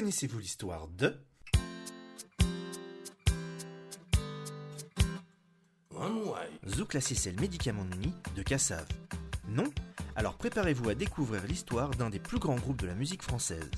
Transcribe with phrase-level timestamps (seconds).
[0.00, 1.14] Connaissez-vous l'histoire de
[6.66, 8.86] Zouk la celle médicament Nuni de Cassav
[9.46, 9.64] Non
[10.16, 13.70] Alors préparez-vous à découvrir l'histoire d'un des plus grands groupes de la musique française.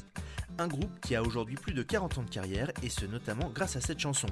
[0.59, 3.75] Un groupe qui a aujourd'hui plus de 40 ans de carrière et ce notamment grâce
[3.75, 4.29] à cette chanson.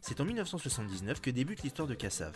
[0.00, 2.32] C'est en 1979 que débute l'histoire de Cassav.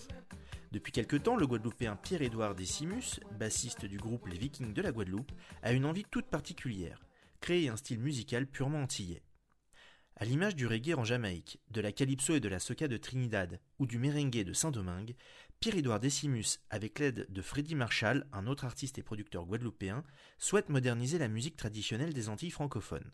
[0.73, 5.33] Depuis quelque temps, le Guadeloupéen Pierre-Édouard Decimus, bassiste du groupe Les Vikings de la Guadeloupe,
[5.62, 7.05] a une envie toute particulière,
[7.41, 9.25] créer un style musical purement antillais.
[10.14, 13.59] À l'image du reggae en Jamaïque, de la calypso et de la soca de Trinidad
[13.80, 15.16] ou du merengue de Saint-Domingue,
[15.59, 20.05] Pierre-Édouard Decimus, avec l'aide de Freddy Marshall, un autre artiste et producteur guadeloupéen,
[20.39, 23.11] souhaite moderniser la musique traditionnelle des Antilles francophones.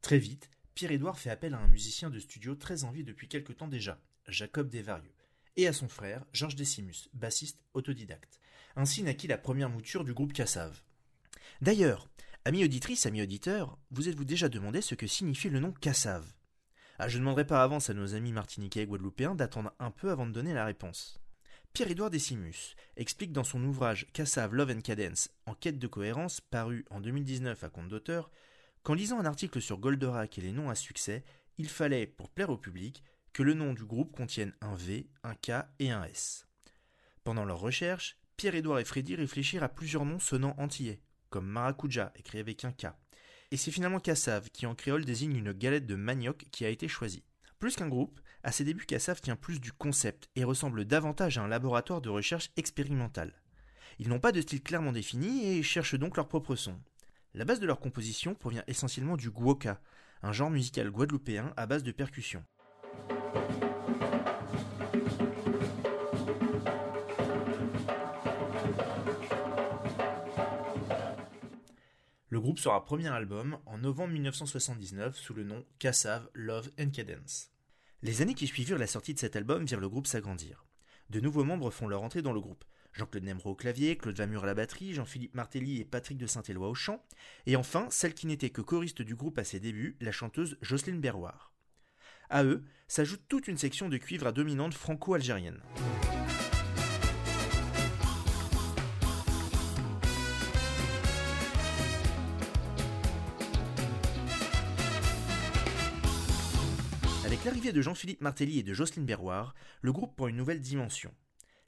[0.00, 3.52] Très vite, Pierre-Édouard fait appel à un musicien de studio très en vie depuis quelque
[3.52, 5.14] temps déjà, Jacob Desvarieux,
[5.58, 8.40] et à son frère, Georges Decimus, bassiste autodidacte.
[8.76, 10.82] Ainsi naquit la première mouture du groupe Cassav.
[11.60, 12.08] D'ailleurs,
[12.44, 16.24] amis auditrices, amis auditeurs, vous êtes-vous déjà demandé ce que signifie le nom Cassav?
[17.00, 20.10] Ah, Je ne demanderai pas avance à nos amis martiniquais et guadeloupéens d'attendre un peu
[20.10, 21.20] avant de donner la réponse.
[21.72, 26.84] Pierre-Édouard Decimus explique dans son ouvrage Cassav Love and Cadence, en quête de cohérence, paru
[26.90, 28.30] en 2019 à compte d'auteur,
[28.84, 31.24] qu'en lisant un article sur Goldorak et les noms à succès,
[31.56, 33.02] il fallait, pour plaire au public,
[33.38, 36.48] que le nom du groupe contienne un V, un K et un S.
[37.22, 42.40] Pendant leur recherche, Pierre-Édouard et Freddy réfléchirent à plusieurs noms sonnant antillais, comme Maracuja, écrit
[42.40, 42.86] avec un K.
[43.52, 46.88] Et c'est finalement Cassav, qui en créole désigne une galette de manioc, qui a été
[46.88, 47.22] choisi.
[47.60, 51.42] Plus qu'un groupe, à ses débuts, Cassav tient plus du concept et ressemble davantage à
[51.42, 53.40] un laboratoire de recherche expérimentale.
[54.00, 56.76] Ils n'ont pas de style clairement défini et cherchent donc leur propre son.
[57.34, 59.80] La base de leur composition provient essentiellement du guoka,
[60.24, 62.42] un genre musical guadeloupéen à base de percussions.
[72.38, 77.50] Le groupe sera premier album en novembre 1979 sous le nom Cassav Love and Cadence.
[78.02, 80.64] Les années qui suivirent la sortie de cet album virent le groupe s'agrandir.
[81.10, 82.64] De nouveaux membres font leur entrée dans le groupe.
[82.92, 86.68] Jean-Claude Nemro au clavier, Claude Vamur à la batterie, Jean-Philippe Martelly et Patrick de Saint-Éloi
[86.68, 87.04] au chant,
[87.46, 91.00] et enfin celle qui n'était que choriste du groupe à ses débuts, la chanteuse Jocelyne
[91.00, 91.52] Berroir.
[92.30, 95.60] À eux s'ajoute toute une section de cuivre à dominante franco-algérienne.
[107.38, 111.14] Avec l'arrivée de Jean-Philippe Martelly et de Jocelyne Berroir, le groupe prend une nouvelle dimension.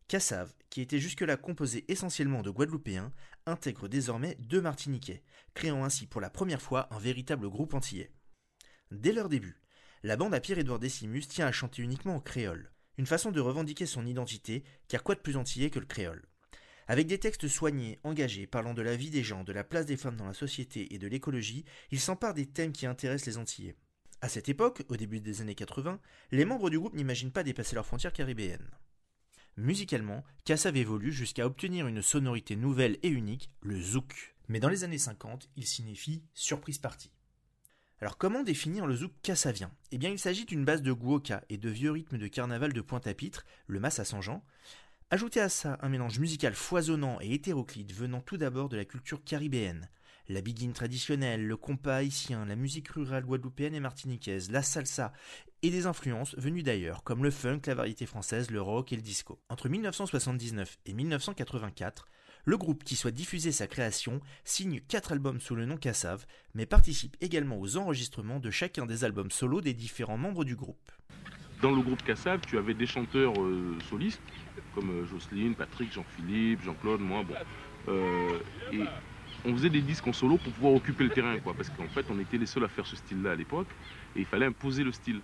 [0.09, 3.13] Cassav, qui était jusque-là composé essentiellement de Guadeloupéens,
[3.47, 5.23] intègre désormais deux Martiniquais,
[5.55, 8.11] créant ainsi pour la première fois un véritable groupe antillais.
[8.91, 9.63] Dès leur début,
[10.03, 13.87] la bande à Pierre-Édouard Decimus tient à chanter uniquement en créole, une façon de revendiquer
[13.87, 16.27] son identité, car quoi de plus antillais que le créole?
[16.89, 19.97] Avec des textes soignés, engagés, parlant de la vie des gens, de la place des
[19.97, 23.77] femmes dans la société et de l'écologie, il s'empare des thèmes qui intéressent les Antillais.
[24.23, 25.99] À cette époque, au début des années 80,
[26.31, 28.71] les membres du groupe n'imaginent pas dépasser leurs frontières caribéennes.
[29.57, 34.35] Musicalement, Kassav évolue jusqu'à obtenir une sonorité nouvelle et unique, le zouk.
[34.49, 37.13] Mais dans les années 50, il signifie surprise partie.
[38.01, 39.71] Alors comment définir le zouk kassavien?
[39.91, 42.81] Eh bien il s'agit d'une base de guoka et de vieux rythmes de carnaval de
[42.81, 44.43] Pointe-à-Pitre, le mas à Saint-Jean.
[45.11, 49.23] Ajoutez à ça un mélange musical foisonnant et hétéroclite venant tout d'abord de la culture
[49.25, 49.89] caribéenne,
[50.31, 55.13] la biguine traditionnelle, le compas haïtien, la musique rurale guadeloupéenne et martiniquaise, la salsa,
[55.63, 59.03] et des influences venues d'ailleurs, comme le funk, la variété française, le rock et le
[59.03, 59.41] disco.
[59.49, 62.07] Entre 1979 et 1984,
[62.45, 66.25] le groupe qui souhaite diffuser sa création signe quatre albums sous le nom Cassav,
[66.55, 70.93] mais participe également aux enregistrements de chacun des albums solo des différents membres du groupe.
[71.61, 74.23] Dans le groupe Cassav, tu avais des chanteurs euh, solistes,
[74.75, 77.35] comme euh, Jocelyne, Patrick, Jean-Philippe, Jean-Claude, moi, bon.
[77.89, 78.39] Euh,
[79.45, 82.05] on faisait des disques en solo pour pouvoir occuper le terrain, quoi, parce qu'en fait,
[82.11, 83.69] on était les seuls à faire ce style-là à l'époque,
[84.17, 85.21] et il fallait imposer le style.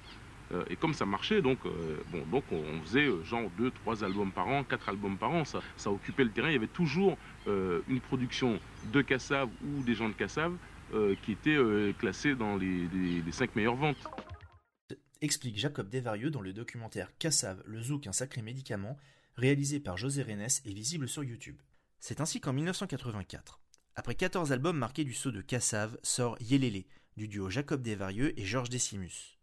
[0.52, 4.04] Euh, et comme ça marchait, donc, euh, bon, donc on, faisait euh, genre 2, 3
[4.04, 6.48] albums par an, 4 albums par an, ça, ça occupait le terrain.
[6.48, 8.58] Il y avait toujours une production
[8.92, 10.52] de Cassav ou des gens de Cassav
[11.22, 11.56] qui étaient
[11.96, 12.88] classés dans les,
[13.24, 14.04] les, 5 meilleures ventes.
[15.20, 18.96] Explique Jacob Desvarieux dans le documentaire Cassav, le zouk, un sacré médicament,
[19.36, 21.56] réalisé par José Renes et visible sur YouTube.
[22.00, 23.60] C'est ainsi qu'en 1984,
[23.96, 26.84] après 14 albums marqués du saut de Cassav, sort Yelele,
[27.16, 29.38] du duo Jacob Desvarieux et Georges Decimus.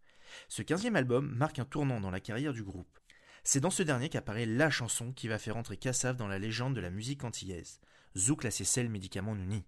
[0.47, 2.99] Ce 15e album marque un tournant dans la carrière du groupe.
[3.43, 6.75] C'est dans ce dernier qu'apparaît la chanson qui va faire entrer Cassav dans la légende
[6.75, 7.81] de la musique antillaise.
[8.15, 9.65] Zouk la sel médicament Nuni.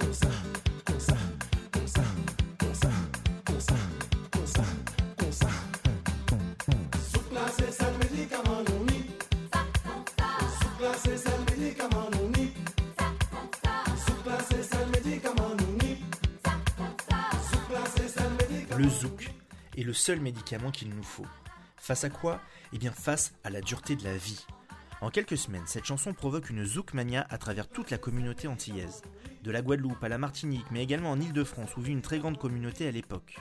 [0.00, 0.51] Le
[19.82, 21.26] est le seul médicament qu'il nous faut.
[21.76, 22.40] Face à quoi?
[22.72, 24.46] Eh bien face à la dureté de la vie.
[25.00, 29.02] En quelques semaines, cette chanson provoque une zoukmania à travers toute la communauté antillaise.
[29.42, 32.38] De la Guadeloupe à la Martinique, mais également en Île-de-France, où vit une très grande
[32.38, 33.36] communauté à l'époque.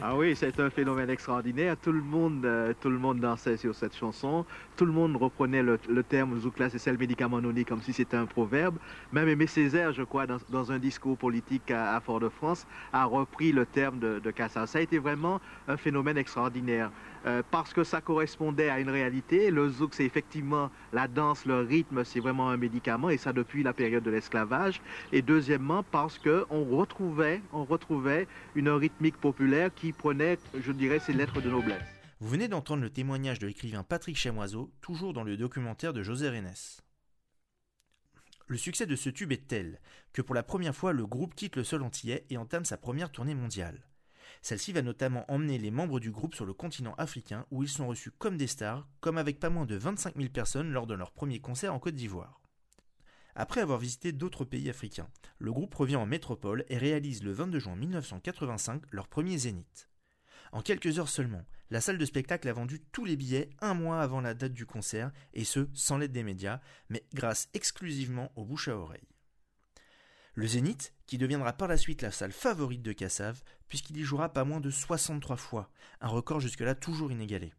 [0.00, 1.76] Ah oui, c'est un phénomène extraordinaire.
[1.76, 4.44] Tout le monde, euh, tout le monde dansait sur cette chanson.
[4.76, 8.26] Tout le monde reprenait le, terme Zoukla, c'est le médicament noni comme si c'était un
[8.26, 8.76] proverbe.
[9.12, 13.98] Même Aimé Césaire, je crois, dans, un discours politique à, Fort-de-France, a repris le terme
[13.98, 14.32] de, de.
[14.48, 16.90] Ça a été vraiment un phénomène extraordinaire.
[17.24, 19.50] Euh, parce que ça correspondait à une réalité.
[19.50, 23.62] Le zouk, c'est effectivement la danse, le rythme, c'est vraiment un médicament, et ça depuis
[23.62, 24.80] la période de l'esclavage.
[25.12, 31.40] Et deuxièmement, parce qu'on retrouvait, on retrouvait une rythmique populaire prenait, je dirais, ses lettres
[31.40, 31.82] de noblesse.
[32.20, 36.28] Vous venez d'entendre le témoignage de l'écrivain Patrick Chamoiseau, toujours dans le documentaire de José
[36.28, 36.54] Renes.
[38.46, 39.80] Le succès de ce tube est tel
[40.12, 43.10] que pour la première fois le groupe quitte le sol antillais et entame sa première
[43.10, 43.88] tournée mondiale.
[44.42, 47.86] Celle-ci va notamment emmener les membres du groupe sur le continent africain où ils sont
[47.86, 51.12] reçus comme des stars, comme avec pas moins de 25 000 personnes lors de leur
[51.12, 52.41] premier concert en Côte d'Ivoire.
[53.34, 55.08] Après avoir visité d'autres pays africains,
[55.38, 59.88] le groupe revient en métropole et réalise le 22 juin 1985 leur premier zénith.
[60.52, 64.02] En quelques heures seulement, la salle de spectacle a vendu tous les billets un mois
[64.02, 68.44] avant la date du concert, et ce, sans l'aide des médias, mais grâce exclusivement aux
[68.44, 69.08] bouche à oreille.
[70.34, 74.30] Le Zénith, qui deviendra par la suite la salle favorite de Kassav, puisqu'il y jouera
[74.30, 75.70] pas moins de 63 fois,
[76.02, 77.54] un record jusque-là toujours inégalé.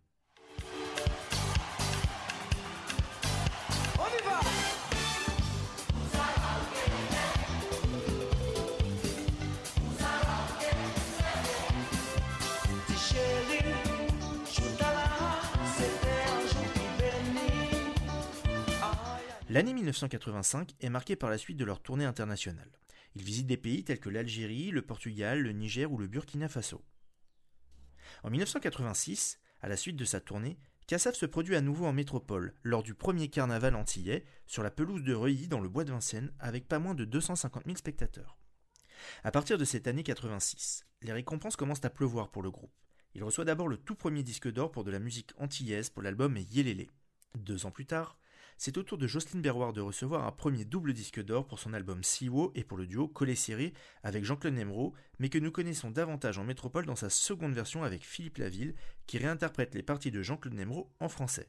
[19.54, 22.72] L'année 1985 est marquée par la suite de leur tournée internationale.
[23.14, 26.84] Ils visitent des pays tels que l'Algérie, le Portugal, le Niger ou le Burkina Faso.
[28.24, 30.58] En 1986, à la suite de sa tournée,
[30.88, 35.04] Kassav se produit à nouveau en métropole, lors du premier carnaval antillais, sur la pelouse
[35.04, 38.40] de Reuilly dans le bois de Vincennes, avec pas moins de 250 000 spectateurs.
[39.24, 42.74] À partir de cette année 86, les récompenses commencent à pleuvoir pour le groupe.
[43.14, 46.38] Il reçoit d'abord le tout premier disque d'or pour de la musique antillaise pour l'album
[46.38, 46.90] Yélélé.
[47.36, 48.18] Deux ans plus tard,
[48.58, 51.74] c'est au tour de Jocelyne Berroir de recevoir un premier double disque d'or pour son
[51.74, 53.74] album Siwo et pour le duo Collet Serré
[54.04, 58.04] avec Jean-Claude Nemro, mais que nous connaissons davantage en métropole dans sa seconde version avec
[58.04, 58.76] Philippe Laville,
[59.08, 61.48] qui réinterprète les parties de Jean-Claude Nemro en français.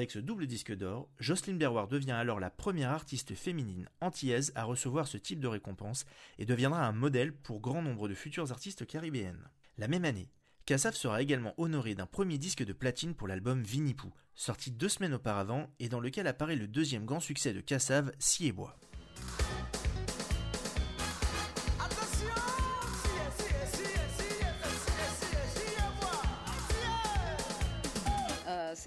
[0.00, 4.64] Avec ce double disque d'or, Jocelyn Berroir devient alors la première artiste féminine antillaise à
[4.64, 6.06] recevoir ce type de récompense
[6.38, 9.50] et deviendra un modèle pour grand nombre de futurs artistes caribéennes.
[9.76, 10.30] La même année,
[10.64, 15.12] Kassav sera également honoré d'un premier disque de platine pour l'album Vinipou, sorti deux semaines
[15.12, 18.78] auparavant et dans lequel apparaît le deuxième grand succès de Kassav, Si et Bois.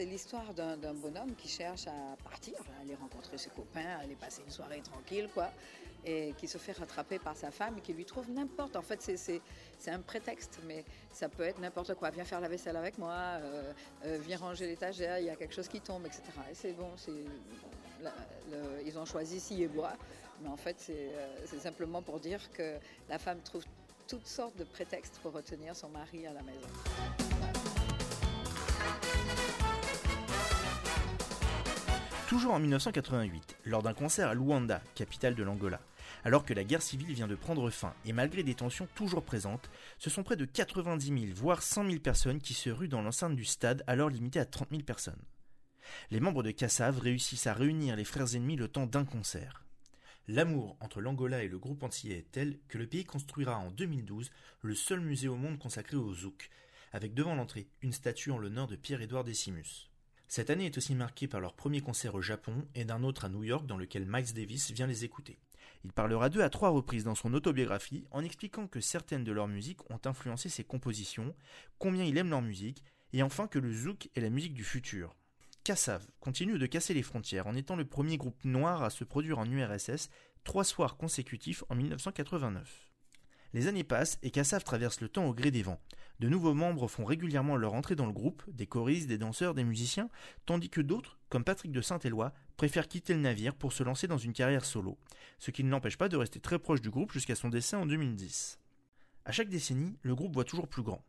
[0.04, 4.16] C'est l'histoire d'un bonhomme qui cherche à partir, à aller rencontrer ses copains, à aller
[4.16, 5.50] passer une soirée tranquille, quoi,
[6.04, 8.76] et qui se fait rattraper par sa femme et qui lui trouve n'importe.
[8.76, 9.42] En fait, c'est
[9.88, 12.10] un prétexte, mais ça peut être n'importe quoi.
[12.10, 13.72] Viens faire la vaisselle avec moi, euh,
[14.06, 16.24] euh, viens ranger l'étagère, il y a quelque chose qui tombe, etc.
[16.52, 16.90] Et c'est bon,
[18.86, 19.94] ils ont choisi si et bois,
[20.42, 22.76] mais en fait, euh, c'est simplement pour dire que
[23.08, 23.64] la femme trouve
[24.10, 26.68] toutes sortes de prétextes pour retenir son mari à la maison.
[32.34, 35.80] Toujours en 1988, lors d'un concert à Luanda, capitale de l'Angola,
[36.24, 39.70] alors que la guerre civile vient de prendre fin et malgré des tensions toujours présentes,
[40.00, 43.36] ce sont près de 90 000 voire 100 000 personnes qui se ruent dans l'enceinte
[43.36, 45.22] du stade alors limité à 30 000 personnes.
[46.10, 49.64] Les membres de Kassav réussissent à réunir les frères ennemis le temps d'un concert.
[50.28, 54.32] L'amour entre l'Angola et le groupe antillais est tel que le pays construira en 2012
[54.64, 56.50] le seul musée au monde consacré au zouk,
[56.94, 59.93] avec devant l'entrée une statue en l'honneur de Pierre-Édouard Décimus.
[60.36, 63.30] Cette année est aussi marquée par leur premier concert au Japon et d'un autre à
[63.30, 65.38] New York dans lequel Miles Davis vient les écouter.
[65.86, 69.48] Il parlera deux à trois reprises dans son autobiographie en expliquant que certaines de leurs
[69.48, 71.36] musiques ont influencé ses compositions,
[71.78, 75.16] combien il aime leur musique, et enfin que le zouk est la musique du futur.
[75.64, 79.38] Kassav continue de casser les frontières en étant le premier groupe noir à se produire
[79.38, 80.10] en URSS
[80.44, 82.93] trois soirs consécutifs en 1989.
[83.54, 85.80] Les années passent et Kassav traverse le temps au gré des vents.
[86.20, 89.64] De nouveaux membres font régulièrement leur entrée dans le groupe, des choristes, des danseurs, des
[89.64, 90.10] musiciens,
[90.46, 94.18] tandis que d'autres, comme Patrick de Saint-Éloi, préfère quitter le navire pour se lancer dans
[94.18, 94.98] une carrière solo,
[95.38, 97.86] ce qui ne l'empêche pas de rester très proche du groupe jusqu'à son décès en
[97.86, 98.60] 2010.
[99.26, 101.04] À chaque décennie, le groupe voit toujours plus grand.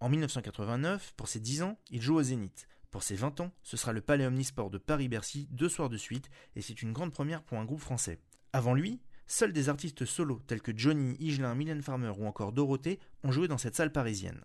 [0.00, 2.66] En 1989, pour ses 10 ans, il joue au Zénith.
[2.90, 6.28] Pour ses 20 ans, ce sera le Palais Omnisport de Paris-Bercy deux soirs de suite,
[6.56, 8.18] et c'est une grande première pour un groupe français.
[8.52, 9.00] Avant lui,
[9.32, 13.48] seuls des artistes solos tels que Johnny, Higelin, Mylène Farmer ou encore Dorothée ont joué
[13.48, 14.44] dans cette salle parisienne.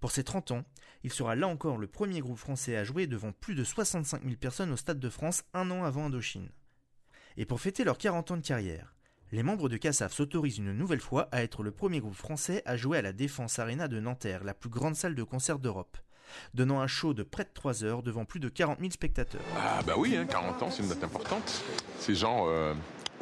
[0.00, 0.64] Pour ses 30 ans,
[1.04, 4.34] il sera là encore le premier groupe français à jouer devant plus de 65 000
[4.36, 6.50] personnes au Stade de France un an avant Indochine.
[7.36, 8.94] Et pour fêter leurs 40 ans de carrière,
[9.30, 12.76] les membres de Cassaf s'autorisent une nouvelle fois à être le premier groupe français à
[12.76, 15.96] jouer à la Défense Arena de Nanterre, la plus grande salle de concert d'Europe,
[16.54, 19.42] donnant un show de près de 3 heures devant plus de 40 000 spectateurs.
[19.56, 21.62] Ah bah oui, 40 hein, ans, c'est une date importante.
[21.98, 22.74] Ces gens, euh,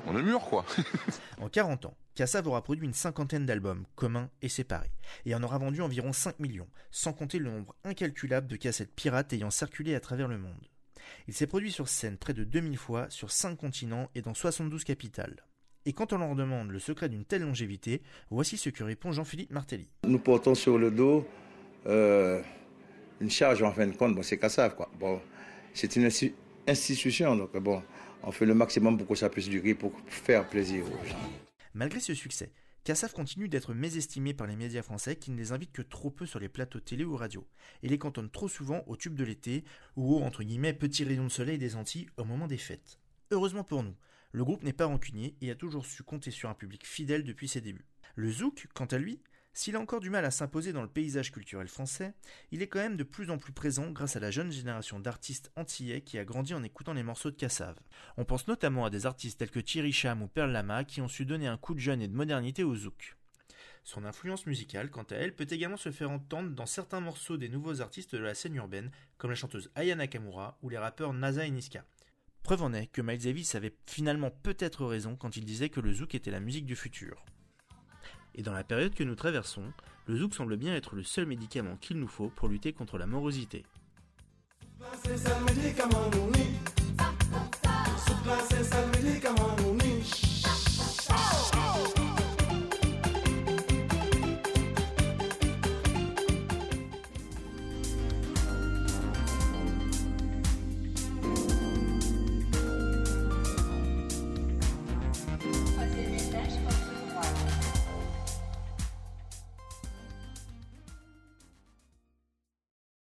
[0.07, 0.65] on est mûr quoi.
[1.41, 4.93] en 40 ans, Kassav aura produit une cinquantaine d'albums, communs et séparés,
[5.25, 9.33] et en aura vendu environ 5 millions, sans compter le nombre incalculable de cassettes pirates
[9.33, 10.69] ayant circulé à travers le monde.
[11.29, 14.85] Il s'est produit sur scène près de 2000 fois sur 5 continents et dans 72
[14.85, 15.45] capitales.
[15.85, 19.53] Et quand on leur demande le secret d'une telle longévité, voici ce que répond Jean-Philippe
[19.53, 19.89] Martelly.
[20.05, 21.27] Nous portons sur le dos
[21.87, 22.43] euh,
[23.21, 24.91] une charge en fin de compte, bon, c'est Kassav quoi.
[24.99, 25.21] Bon,
[25.75, 26.09] c'est une
[26.67, 27.83] institution, donc bon,
[28.23, 31.31] on fait le maximum pour que ça puisse durer, pour faire plaisir aux gens.
[31.75, 32.53] Malgré ce succès,
[32.85, 36.25] Kassav continue d'être mésestimé par les médias français qui ne les invitent que trop peu
[36.25, 37.47] sur les plateaux télé ou radio,
[37.83, 39.65] et les cantonnent trop souvent au tube de l'été
[39.97, 43.01] ou au entre guillemets petit rayon de soleil des Antilles au moment des fêtes.
[43.33, 43.97] Heureusement pour nous,
[44.31, 47.49] le groupe n'est pas rancunier et a toujours su compter sur un public fidèle depuis
[47.49, 47.87] ses débuts.
[48.15, 49.21] Le zouk, quant à lui,
[49.57, 52.13] s'il a encore du mal à s'imposer dans le paysage culturel français,
[52.51, 55.51] il est quand même de plus en plus présent grâce à la jeune génération d'artistes
[55.57, 57.75] antillais qui a grandi en écoutant les morceaux de Cassav.
[58.19, 61.09] On pense notamment à des artistes tels que Thierry Cham ou Perle Lama qui ont
[61.09, 63.17] su donner un coup de jeune et de modernité au zouk.
[63.83, 67.49] Son influence musicale, quant à elle, peut également se faire entendre dans certains morceaux des
[67.49, 71.47] nouveaux artistes de la scène urbaine, comme la chanteuse Aya Nakamura ou les rappeurs Nasa
[71.47, 71.83] et Niska.
[72.43, 75.95] Preuve en est que Miles Davis avait finalement peut-être raison quand il disait que le
[75.95, 77.25] zouk était la musique du futur.
[78.37, 79.65] Et dans la période que nous traversons,
[80.07, 83.07] le zouk semble bien être le seul médicament qu'il nous faut pour lutter contre la
[83.07, 83.65] morosité.